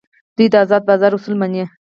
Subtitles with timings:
[0.35, 1.63] دوی د ازاد بازار اصول مني.